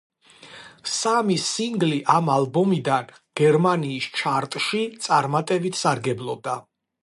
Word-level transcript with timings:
სამი 0.91 1.35
სინგლი 1.47 1.99
ამ 2.15 2.31
ალბომიდან 2.37 3.13
გერმანიის 3.43 4.09
ჩარტში 4.23 4.83
წარმატებით 5.07 5.83
სარგებლობდა. 5.85 6.61